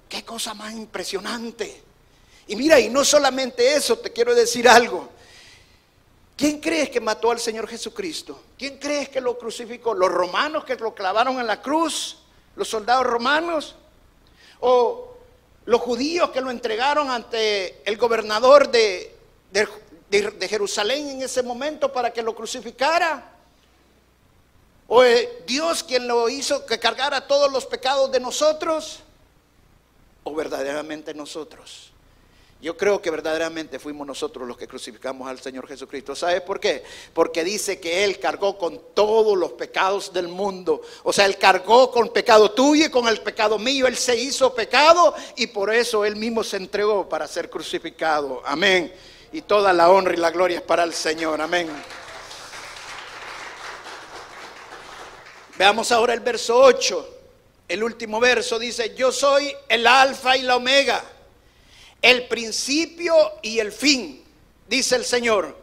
[0.10, 1.82] ¡Qué cosa más impresionante!
[2.48, 5.08] Y mira, y no solamente eso, te quiero decir algo.
[6.40, 8.42] ¿Quién crees que mató al Señor Jesucristo?
[8.58, 9.94] ¿Quién crees que lo crucificó?
[9.94, 12.16] ¿Los romanos que lo clavaron en la cruz?
[12.56, 13.76] ¿Los soldados romanos?
[14.62, 15.16] ¿O
[15.66, 19.18] los judíos que lo entregaron ante el gobernador de,
[19.52, 23.34] de, Jerusalén en ese momento para que lo crucificara?
[24.88, 25.04] ¿O
[25.46, 29.02] Dios quien lo hizo que cargara todos los pecados de nosotros?
[30.24, 31.89] ¿O verdaderamente nosotros?
[32.62, 36.14] Yo creo que verdaderamente fuimos nosotros los que crucificamos al Señor Jesucristo.
[36.14, 36.84] ¿Sabes por qué?
[37.14, 40.82] Porque dice que Él cargó con todos los pecados del mundo.
[41.04, 43.88] O sea, Él cargó con pecado tuyo y con el pecado mío.
[43.88, 48.42] Él se hizo pecado y por eso Él mismo se entregó para ser crucificado.
[48.46, 48.94] Amén.
[49.32, 51.40] Y toda la honra y la gloria es para el Señor.
[51.40, 51.70] Amén.
[55.58, 57.16] Veamos ahora el verso 8.
[57.70, 61.02] El último verso dice, yo soy el alfa y la omega
[62.02, 64.24] el principio y el fin,
[64.68, 65.58] dice el Señor,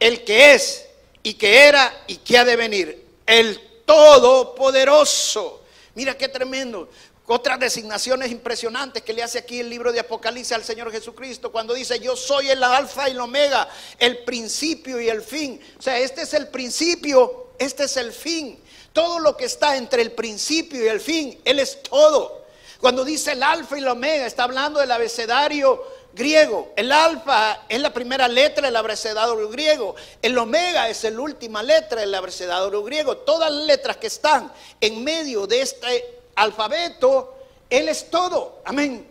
[0.00, 0.86] el que es
[1.22, 5.62] y que era y que ha de venir, el todopoderoso.
[5.94, 6.88] Mira qué tremendo.
[7.28, 11.74] Otras designaciones impresionantes que le hace aquí el libro de Apocalipsis al Señor Jesucristo cuando
[11.74, 13.68] dice, yo soy el alfa y el omega,
[13.98, 15.60] el principio y el fin.
[15.76, 18.60] O sea, este es el principio, este es el fin.
[18.92, 22.45] Todo lo que está entre el principio y el fin, Él es todo.
[22.80, 26.72] Cuando dice el alfa y el omega, está hablando del abecedario griego.
[26.76, 29.94] El alfa es la primera letra del abecedario griego.
[30.20, 33.18] El omega es la última letra del abecedario griego.
[33.18, 37.36] Todas las letras que están en medio de este alfabeto,
[37.70, 38.60] Él es todo.
[38.64, 39.06] Amén.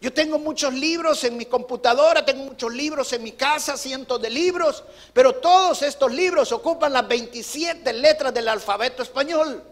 [0.00, 4.30] Yo tengo muchos libros en mi computadora, tengo muchos libros en mi casa, cientos de
[4.30, 9.62] libros, pero todos estos libros ocupan las 27 letras del alfabeto español.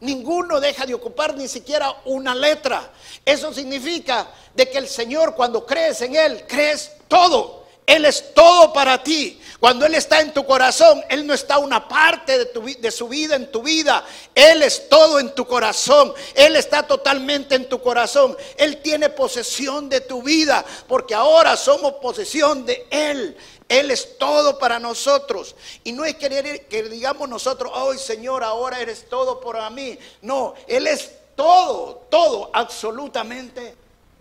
[0.00, 2.92] Ninguno deja de ocupar ni siquiera una letra.
[3.24, 7.66] Eso significa de que el Señor cuando crees en Él, crees todo.
[7.84, 9.40] Él es todo para ti.
[9.60, 13.34] Cuando Él está en tu corazón, Él no está una parte de, tu, su vida
[13.34, 14.04] en tu vida.
[14.32, 16.14] Él es todo en tu corazón.
[16.34, 18.36] Él está totalmente en tu corazón.
[18.56, 23.36] Él tiene posesión de tu vida porque ahora somos posesión de Él.
[23.68, 25.56] Él es todo para nosotros.
[25.82, 29.98] Y no es querer que digamos nosotros, hoy Señor, ahora eres todo para mí.
[30.22, 33.74] No, Él es todo, todo, absolutamente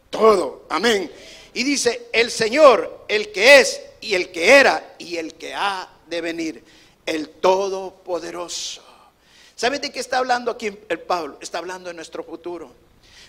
[0.09, 0.63] todo.
[0.69, 1.11] Amén.
[1.53, 5.89] Y dice, el Señor, el que es y el que era y el que ha
[6.07, 6.63] de venir,
[7.05, 8.83] el Todopoderoso.
[9.55, 11.37] ¿Saben de qué está hablando aquí el Pablo?
[11.41, 12.71] Está hablando de nuestro futuro.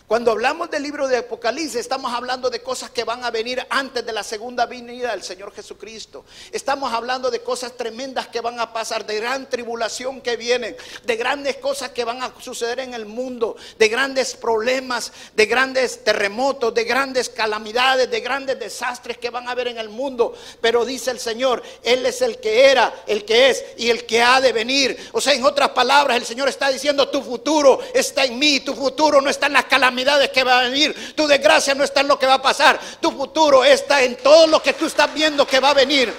[0.09, 4.07] Cuando hablamos del libro de Apocalipsis, estamos hablando de cosas que van a venir antes
[4.07, 6.25] de la segunda venida del Señor Jesucristo.
[6.51, 11.17] Estamos hablando de cosas tremendas que van a pasar, de gran tribulación que vienen, de
[11.17, 16.73] grandes cosas que van a suceder en el mundo, de grandes problemas, de grandes terremotos,
[16.73, 20.33] de grandes calamidades, de grandes desastres que van a haber en el mundo.
[20.63, 24.23] Pero dice el Señor, Él es el que era, el que es y el que
[24.23, 25.11] ha de venir.
[25.13, 28.75] O sea, en otras palabras, el Señor está diciendo, tu futuro está en mí, tu
[28.75, 29.98] futuro no está en las calamidades
[30.33, 31.15] que va a venir.
[31.15, 32.79] Tu desgracia no está en lo que va a pasar.
[33.01, 36.13] Tu futuro está en todo lo que tú estás viendo que va a venir.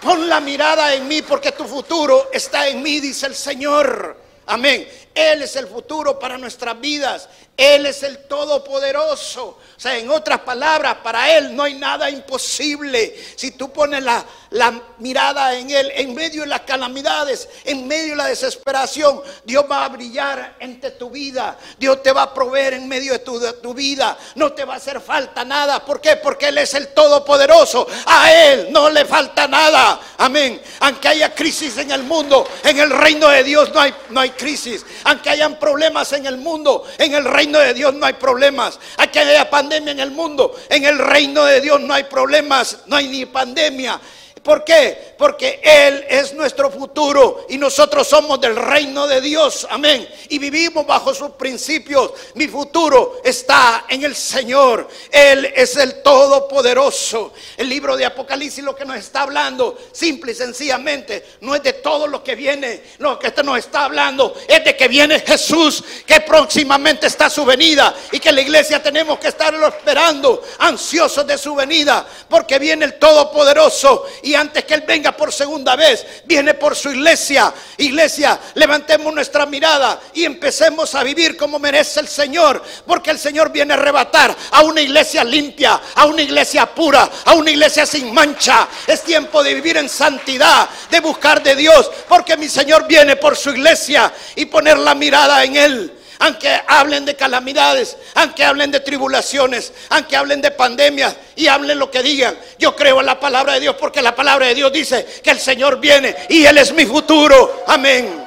[0.00, 4.16] Pon la mirada en mí porque tu futuro está en mí, dice el Señor.
[4.46, 4.86] Amén.
[5.14, 7.28] Él es el futuro para nuestras vidas.
[7.56, 9.58] Él es el todopoderoso.
[9.76, 13.14] O sea, en otras palabras, para Él no hay nada imposible.
[13.36, 18.10] Si tú pones la, la, mirada en Él, en medio de las calamidades, en medio
[18.10, 21.56] de la desesperación, Dios va a brillar entre tu vida.
[21.78, 24.16] Dios te va a proveer en medio de tu, tu vida.
[24.34, 25.84] No te va a hacer falta nada.
[25.84, 26.16] ¿Por qué?
[26.16, 27.86] Porque Él es el todopoderoso.
[28.06, 30.00] A Él no le falta nada.
[30.18, 30.60] Amén.
[30.80, 34.30] Aunque haya crisis en el mundo, en el reino de Dios no hay, no hay
[34.30, 34.84] crisis.
[35.04, 38.78] Aunque hayan problemas en el mundo, en el reino de Dios no hay problemas.
[38.96, 42.96] Aunque haya pandemia en el mundo, en el reino de Dios no hay problemas, no
[42.96, 44.00] hay ni pandemia.
[44.44, 45.14] ¿Por qué?
[45.16, 49.66] Porque Él es nuestro futuro y nosotros somos del reino de Dios.
[49.70, 50.06] Amén.
[50.28, 52.12] Y vivimos bajo sus principios.
[52.34, 54.86] Mi futuro está en el Señor.
[55.10, 57.32] Él es el Todopoderoso.
[57.56, 61.72] El libro de Apocalipsis lo que nos está hablando, simple y sencillamente, no es de
[61.72, 62.82] todo lo que viene.
[62.98, 67.46] Lo que esto nos está hablando es de que viene Jesús, que próximamente está su
[67.46, 72.84] venida y que la iglesia tenemos que estarlo esperando, ansiosos de su venida, porque viene
[72.84, 77.52] el Todopoderoso y antes que Él venga por segunda vez, viene por su iglesia.
[77.78, 83.50] Iglesia, levantemos nuestra mirada y empecemos a vivir como merece el Señor, porque el Señor
[83.50, 88.12] viene a arrebatar a una iglesia limpia, a una iglesia pura, a una iglesia sin
[88.12, 88.68] mancha.
[88.86, 93.36] Es tiempo de vivir en santidad, de buscar de Dios, porque mi Señor viene por
[93.36, 98.80] su iglesia y poner la mirada en Él aunque hablen de calamidades, aunque hablen de
[98.80, 102.38] tribulaciones, aunque hablen de pandemias y hablen lo que digan.
[102.58, 105.40] Yo creo en la palabra de Dios porque la palabra de Dios dice que el
[105.40, 107.64] Señor viene y Él es mi futuro.
[107.66, 108.24] Amén.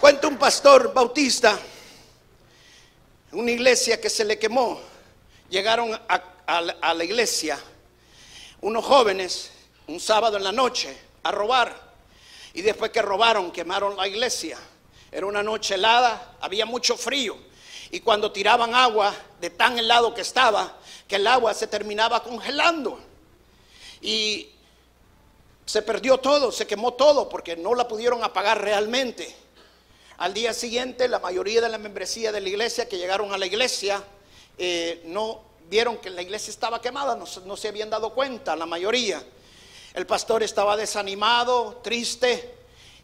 [0.00, 1.58] Cuenta un pastor bautista,
[3.32, 4.80] una iglesia que se le quemó.
[5.48, 7.58] Llegaron a, a la iglesia
[8.60, 9.50] unos jóvenes
[9.86, 11.92] un sábado en la noche a robar.
[12.54, 14.58] Y después que robaron, quemaron la iglesia.
[15.12, 17.36] Era una noche helada, había mucho frío.
[17.90, 22.98] Y cuando tiraban agua de tan helado que estaba, que el agua se terminaba congelando.
[24.00, 24.48] Y
[25.66, 29.36] se perdió todo, se quemó todo porque no la pudieron apagar realmente.
[30.16, 33.44] Al día siguiente, la mayoría de la membresía de la iglesia que llegaron a la
[33.44, 34.02] iglesia
[34.56, 38.66] eh, no vieron que la iglesia estaba quemada, no, no se habían dado cuenta, la
[38.66, 39.22] mayoría.
[39.92, 42.54] El pastor estaba desanimado, triste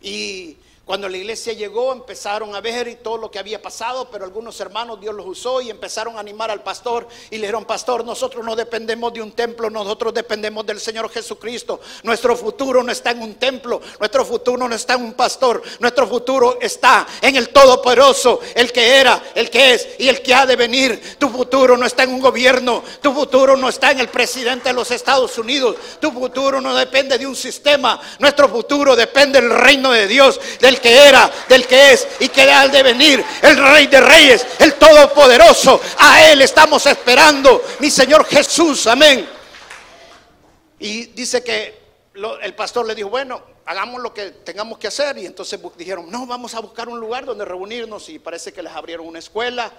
[0.00, 0.56] y
[0.88, 4.58] cuando la iglesia llegó empezaron a ver y todo lo que había pasado, pero algunos
[4.58, 8.42] hermanos Dios los usó y empezaron a animar al pastor y le dijeron, pastor, nosotros
[8.42, 11.78] no dependemos de un templo, nosotros dependemos del Señor Jesucristo.
[12.04, 16.06] Nuestro futuro no está en un templo, nuestro futuro no está en un pastor, nuestro
[16.06, 20.46] futuro está en el Todopoderoso, el que era, el que es y el que ha
[20.46, 21.18] de venir.
[21.18, 24.74] Tu futuro no está en un gobierno, tu futuro no está en el presidente de
[24.74, 29.92] los Estados Unidos, tu futuro no depende de un sistema, nuestro futuro depende del reino
[29.92, 33.86] de Dios, del que era, del que es y que ha de venir, el Rey
[33.86, 35.80] de Reyes, el Todopoderoso.
[35.98, 39.28] A Él estamos esperando, mi Señor Jesús, amén.
[40.78, 41.78] Y dice que
[42.42, 45.18] el pastor le dijo, bueno, hagamos lo que tengamos que hacer.
[45.18, 48.08] Y entonces dijeron, no, vamos a buscar un lugar donde reunirnos.
[48.08, 49.72] Y parece que les abrieron una escuela.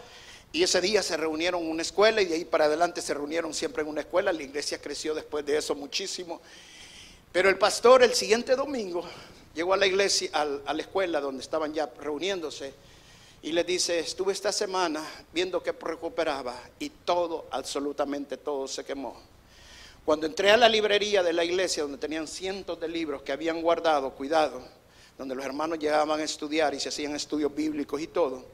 [0.51, 3.53] Y ese día se reunieron en una escuela y de ahí para adelante se reunieron
[3.53, 4.33] siempre en una escuela.
[4.33, 6.41] La iglesia creció después de eso muchísimo.
[7.31, 9.07] Pero el pastor el siguiente domingo
[9.59, 12.73] llegó a la iglesia, a la escuela donde estaban ya reuniéndose
[13.41, 19.17] y le dice, estuve esta semana viendo que recuperaba y todo, absolutamente todo se quemó.
[20.05, 23.61] Cuando entré a la librería de la iglesia donde tenían cientos de libros que habían
[23.61, 24.61] guardado, cuidado,
[25.17, 28.45] donde los hermanos llegaban a estudiar y se hacían estudios bíblicos y todo,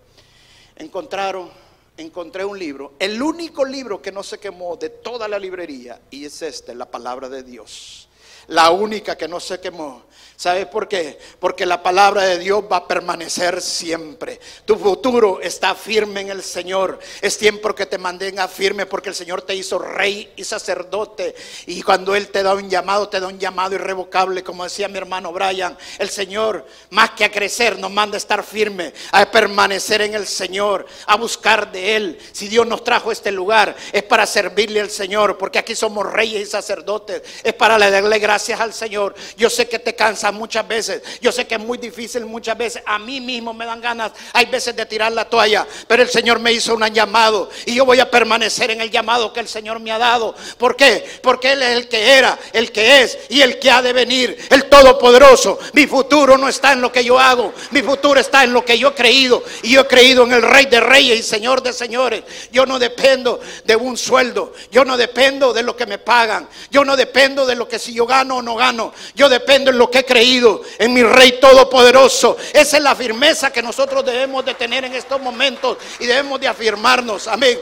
[0.76, 1.52] encontraron,
[1.98, 6.26] encontré un libro, el único libro que no se quemó de toda la librería y
[6.26, 8.10] es este, la palabra de Dios.
[8.48, 10.04] La única que no se quemó
[10.38, 11.18] ¿Sabes por qué?
[11.40, 14.40] Porque la palabra de Dios va a permanecer siempre.
[14.66, 17.00] Tu futuro está firme en el Señor.
[17.22, 21.36] Es tiempo que te mantenga firme porque el Señor te hizo rey y sacerdote.
[21.68, 24.44] Y cuando Él te da un llamado, te da un llamado irrevocable.
[24.44, 28.44] Como decía mi hermano Brian, el Señor, más que a crecer, nos manda a estar
[28.44, 32.20] firme, a permanecer en el Señor, a buscar de Él.
[32.34, 36.12] Si Dios nos trajo a este lugar, es para servirle al Señor, porque aquí somos
[36.12, 37.22] reyes y sacerdotes.
[37.42, 39.16] Es para darle gracias al Señor.
[39.38, 41.02] Yo sé que te cansa muchas veces.
[41.22, 42.84] Yo sé que es muy difícil muchas veces.
[42.86, 45.68] A mí mismo me dan ganas, hay veces de tirar la toalla.
[45.88, 49.34] Pero el Señor me hizo un llamado y yo voy a permanecer en el llamado
[49.34, 50.36] que el Señor me ha dado.
[50.58, 51.20] ¿Por qué?
[51.22, 54.38] Porque Él es el que era, el que es y el que ha de venir,
[54.50, 55.60] el Todopoderoso.
[55.74, 58.78] Mi futuro no está en lo que yo hago, mi futuro está en lo que
[58.78, 59.44] yo he creído.
[59.64, 62.24] Y yo he creído en el Rey de Reyes y Señor de Señores.
[62.52, 66.84] Yo no dependo de un sueldo, yo no dependo de lo que me pagan, yo
[66.84, 69.90] no dependo de lo que si yo gano o no gano, yo dependo en lo
[69.90, 72.38] que he creído en mi Rey Todopoderoso.
[72.54, 76.48] Esa es la firmeza que nosotros debemos de tener en estos momentos y debemos de
[76.48, 77.28] afirmarnos.
[77.28, 77.60] Amén.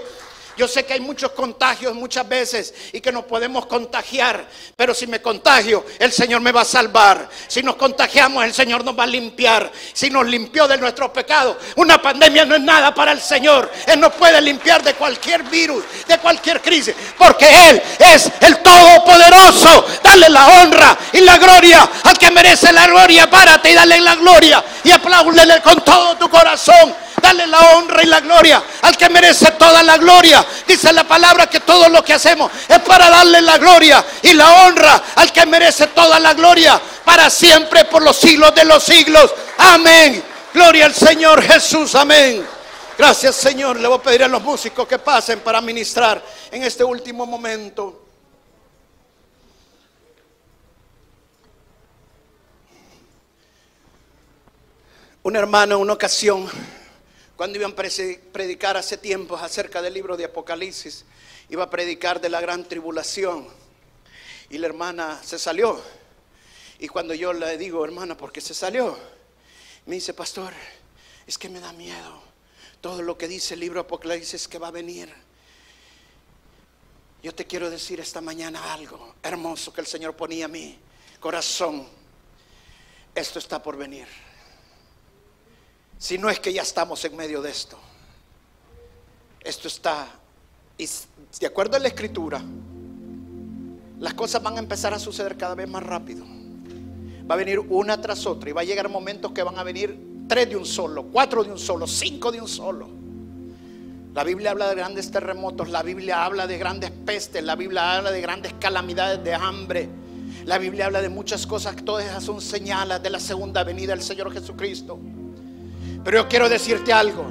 [0.55, 5.07] Yo sé que hay muchos contagios muchas veces y que nos podemos contagiar, pero si
[5.07, 7.27] me contagio, el Señor me va a salvar.
[7.47, 9.71] Si nos contagiamos, el Señor nos va a limpiar.
[9.93, 13.71] Si nos limpió de nuestros pecados, una pandemia no es nada para el Señor.
[13.87, 19.82] Él nos puede limpiar de cualquier virus, de cualquier crisis, porque Él es el Todopoderoso.
[20.29, 23.29] La honra y la gloria al que merece la gloria.
[23.29, 26.95] Párate y dale la gloria y apláudele con todo tu corazón.
[27.21, 30.45] Dale la honra y la gloria al que merece toda la gloria.
[30.67, 34.51] Dice la palabra que todo lo que hacemos es para darle la gloria y la
[34.65, 39.33] honra al que merece toda la gloria para siempre por los siglos de los siglos.
[39.57, 40.23] Amén.
[40.53, 41.95] Gloria al Señor Jesús.
[41.95, 42.45] Amén.
[42.97, 43.79] Gracias Señor.
[43.79, 46.21] Le voy a pedir a los músicos que pasen para ministrar
[46.51, 48.02] en este último momento.
[55.25, 56.49] Un hermano en una ocasión,
[57.37, 61.05] cuando iban a predicar hace tiempos acerca del libro de Apocalipsis,
[61.47, 63.47] iba a predicar de la gran tribulación.
[64.49, 65.81] Y la hermana se salió.
[66.77, 68.99] Y cuando yo le digo, hermana, ¿por qué se salió?
[69.85, 70.51] Me dice, pastor,
[71.25, 72.21] es que me da miedo.
[72.81, 75.09] Todo lo que dice el libro Apocalipsis que va a venir.
[77.23, 80.77] Yo te quiero decir esta mañana algo hermoso que el Señor ponía a mi
[81.21, 81.87] corazón.
[83.15, 84.32] Esto está por venir.
[86.03, 87.77] Si no es que ya estamos en medio de esto.
[89.39, 90.05] Esto está,
[90.77, 90.85] y
[91.39, 92.41] de acuerdo a la escritura,
[94.01, 96.25] las cosas van a empezar a suceder cada vez más rápido.
[97.25, 99.97] Va a venir una tras otra y va a llegar momentos que van a venir
[100.27, 102.89] tres de un solo, cuatro de un solo, cinco de un solo.
[104.13, 108.11] La Biblia habla de grandes terremotos, la Biblia habla de grandes pestes, la Biblia habla
[108.11, 109.87] de grandes calamidades de hambre.
[110.43, 114.03] La Biblia habla de muchas cosas, todas esas son señales de la segunda venida del
[114.03, 114.99] Señor Jesucristo.
[116.03, 117.25] Pero yo quiero decirte algo,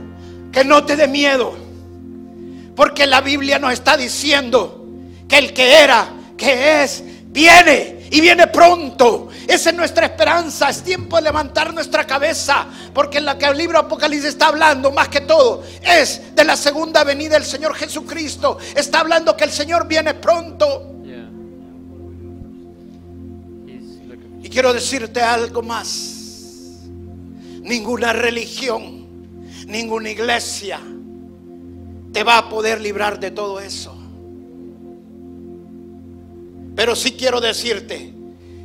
[0.51, 1.55] que no te dé miedo,
[2.75, 4.87] porque la Biblia nos está diciendo
[5.29, 9.29] que el que era, que es, viene y viene pronto.
[9.49, 10.69] Esa es nuestra esperanza.
[10.69, 12.67] Es tiempo de levantar nuestra cabeza.
[12.93, 16.57] Porque en la que el libro Apocalipsis está hablando más que todo es de la
[16.57, 18.59] segunda venida del Señor Jesucristo.
[18.75, 20.89] Está hablando que el Señor viene pronto.
[24.43, 26.22] Y quiero decirte algo más
[27.63, 29.07] ninguna religión,
[29.67, 30.81] ninguna iglesia
[32.13, 33.97] te va a poder librar de todo eso.
[36.75, 38.13] Pero sí quiero decirte,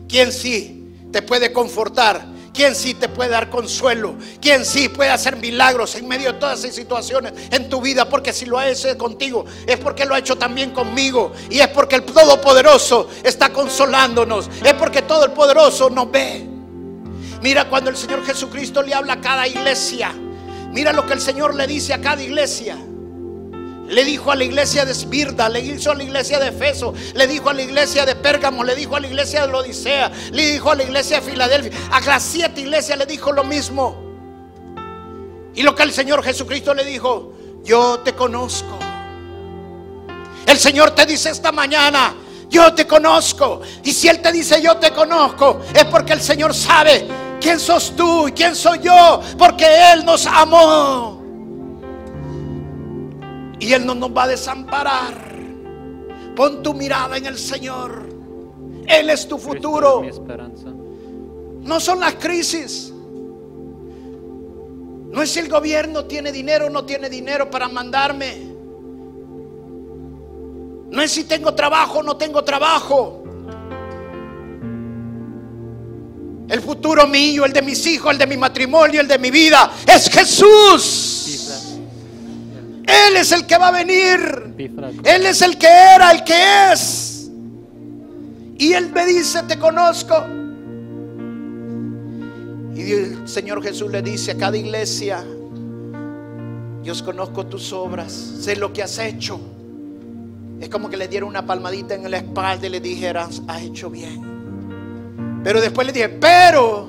[0.07, 2.37] ¿quién sí te puede confortar?
[2.53, 4.15] ¿Quién sí te puede dar consuelo?
[4.41, 8.09] ¿Quién sí puede hacer milagros en medio de todas esas situaciones en tu vida?
[8.09, 11.33] Porque si lo ha hecho contigo, es porque lo ha hecho también conmigo.
[11.51, 14.49] Y es porque el Todopoderoso está consolándonos.
[14.65, 16.56] Es porque todo el Poderoso nos ve.
[17.41, 20.13] Mira cuando el Señor Jesucristo le habla a cada iglesia.
[20.71, 22.77] Mira lo que el Señor le dice a cada iglesia.
[23.87, 27.25] Le dijo a la iglesia de Esmirda, le hizo a la iglesia de Efeso, le
[27.25, 30.71] dijo a la iglesia de Pérgamo, le dijo a la iglesia de Odisea, le dijo
[30.71, 31.71] a la iglesia de Filadelfia.
[31.91, 33.95] A las siete iglesias le dijo lo mismo.
[35.55, 37.33] Y lo que el Señor Jesucristo le dijo,
[37.63, 38.77] yo te conozco.
[40.45, 42.13] El Señor te dice esta mañana,
[42.49, 43.61] yo te conozco.
[43.83, 47.07] Y si Él te dice yo te conozco, es porque el Señor sabe
[47.39, 51.21] quién sos tú y quién soy yo, porque Él nos amó.
[53.59, 55.27] Y Él no nos va a desamparar.
[56.35, 58.07] Pon tu mirada en el Señor.
[58.85, 60.03] Él es tu futuro.
[61.61, 62.93] No son las crisis.
[65.11, 68.47] No es si el gobierno tiene dinero o no tiene dinero para mandarme.
[70.89, 73.23] No es si tengo trabajo o no tengo trabajo.
[76.49, 79.71] El futuro mío, el de mis hijos, el de mi matrimonio, el de mi vida,
[79.85, 81.77] es Jesús.
[82.87, 84.53] Él es el que va a venir.
[85.03, 87.29] Él es el que era, el que es.
[88.57, 90.25] Y Él me dice, te conozco.
[92.75, 95.23] Y el Señor Jesús le dice a cada iglesia,
[96.81, 99.39] Dios conozco tus obras, sé lo que has hecho.
[100.61, 103.89] Es como que le dieron una palmadita en la espalda y le dijeran, has hecho
[103.89, 104.36] bien.
[105.43, 106.87] Pero después le dije, pero,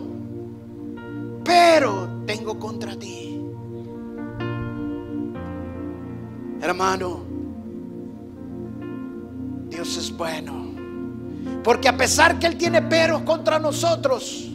[1.45, 3.41] pero tengo contra ti.
[6.61, 7.25] Hermano,
[9.69, 10.69] Dios es bueno.
[11.63, 14.49] Porque a pesar que Él tiene peros contra nosotros,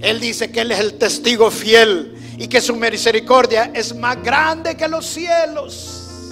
[0.00, 4.76] Él dice que Él es el testigo fiel y que su misericordia es más grande
[4.76, 6.30] que los cielos.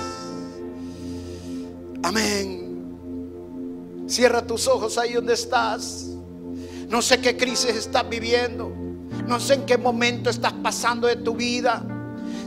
[2.03, 2.64] Amén.
[4.07, 6.11] Cierra tus ojos ahí donde estás.
[6.89, 8.73] No sé qué crisis estás viviendo.
[9.27, 11.83] No sé en qué momento estás pasando de tu vida.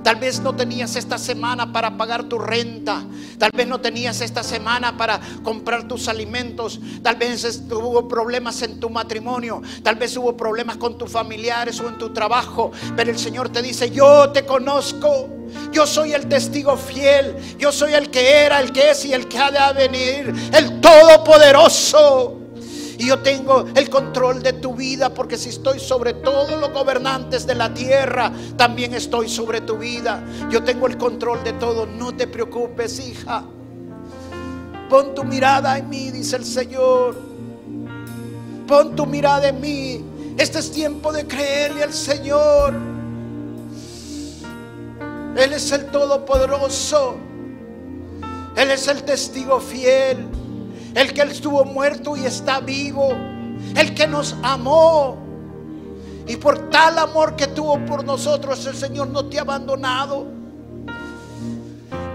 [0.03, 3.03] Tal vez no tenías esta semana para pagar tu renta.
[3.37, 6.79] Tal vez no tenías esta semana para comprar tus alimentos.
[7.01, 9.61] Tal vez hubo problemas en tu matrimonio.
[9.83, 12.71] Tal vez hubo problemas con tus familiares o en tu trabajo.
[12.95, 15.36] Pero el Señor te dice, yo te conozco.
[15.71, 17.35] Yo soy el testigo fiel.
[17.57, 20.33] Yo soy el que era, el que es y el que ha de venir.
[20.53, 22.37] El Todopoderoso.
[22.99, 27.45] Y yo tengo el control de tu vida porque si estoy sobre todos los gobernantes
[27.45, 30.23] de la tierra, también estoy sobre tu vida.
[30.49, 31.85] Yo tengo el control de todo.
[31.85, 33.43] No te preocupes, hija.
[34.89, 37.15] Pon tu mirada en mí, dice el Señor.
[38.67, 40.03] Pon tu mirada en mí.
[40.37, 42.96] Este es tiempo de creerle al Señor.
[45.37, 47.17] Él es el Todopoderoso.
[48.55, 50.27] Él es el testigo fiel.
[50.95, 53.09] El que estuvo muerto y está vivo.
[53.75, 55.17] El que nos amó.
[56.25, 60.25] Y por tal amor que tuvo por nosotros, el Señor no te ha abandonado.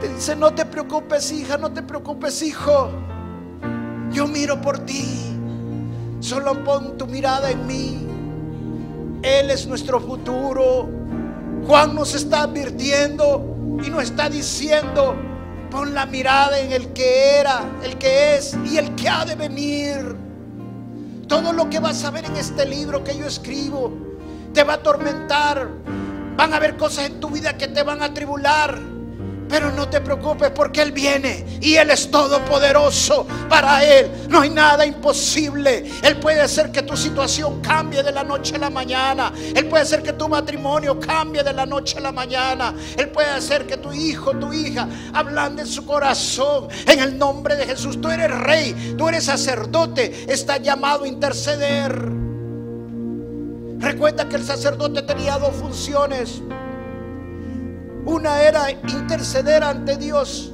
[0.00, 2.90] Te dice, no te preocupes hija, no te preocupes hijo.
[4.10, 5.32] Yo miro por ti.
[6.18, 8.06] Solo pon tu mirada en mí.
[9.22, 11.01] Él es nuestro futuro.
[11.66, 15.16] Juan nos está advirtiendo y nos está diciendo,
[15.70, 19.36] pon la mirada en el que era, el que es y el que ha de
[19.36, 20.16] venir.
[21.28, 23.92] Todo lo que vas a ver en este libro que yo escribo
[24.52, 25.68] te va a atormentar.
[26.36, 28.91] Van a haber cosas en tu vida que te van a tribular.
[29.52, 33.26] Pero no te preocupes porque Él viene y Él es todopoderoso.
[33.50, 35.84] Para Él no hay nada imposible.
[36.02, 39.30] Él puede hacer que tu situación cambie de la noche a la mañana.
[39.54, 42.74] Él puede hacer que tu matrimonio cambie de la noche a la mañana.
[42.96, 47.54] Él puede hacer que tu hijo, tu hija, hablando en su corazón, en el nombre
[47.54, 48.00] de Jesús.
[48.00, 51.92] Tú eres rey, tú eres sacerdote, está llamado a interceder.
[53.80, 56.40] Recuerda que el sacerdote tenía dos funciones.
[58.04, 60.52] Una era interceder ante Dios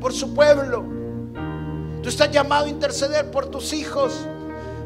[0.00, 0.84] por su pueblo.
[2.02, 4.12] Tú estás llamado a interceder por tus hijos,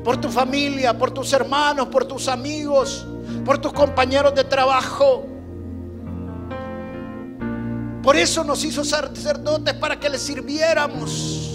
[0.04, 3.04] por tu familia, por tus hermanos, por tus amigos,
[3.44, 5.26] por tus compañeros de trabajo.
[8.02, 11.48] Por eso nos hizo sacerdotes para que le sirviéramos.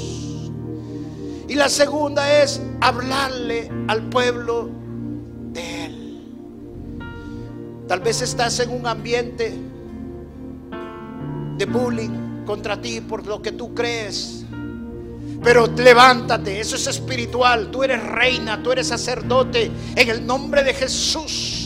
[1.48, 4.70] Y la segunda es hablarle al pueblo
[5.54, 7.04] de Él.
[7.88, 9.58] Tal vez estás en un ambiente
[11.58, 14.46] de bullying contra ti por lo que tú crees.
[15.44, 17.70] Pero levántate, eso es espiritual.
[17.70, 21.63] Tú eres reina, tú eres sacerdote en el nombre de Jesús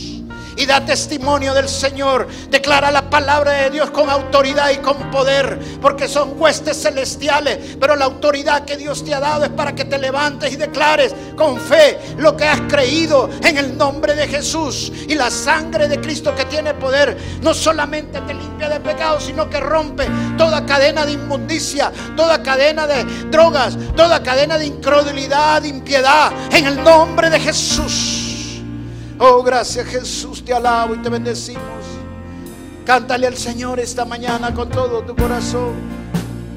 [0.58, 2.26] y da testimonio del Señor.
[2.50, 7.76] Declara la palabra de Dios con autoridad y con poder, porque son huestes celestiales.
[7.80, 11.14] Pero la autoridad que Dios te ha dado es para que te levantes y declares
[11.36, 14.92] con fe lo que has creído en el nombre de Jesús.
[15.06, 19.48] Y la sangre de Cristo que tiene poder no solamente te limpia de pecado, sino
[19.48, 20.06] que rompe
[20.36, 26.66] toda cadena de inmundicia, toda cadena de drogas, toda cadena de incredulidad, de impiedad, en
[26.66, 28.27] el nombre de Jesús.
[29.20, 31.62] Oh, gracias Jesús, te alabo y te bendecimos.
[32.86, 35.74] Cántale al Señor esta mañana con todo tu corazón.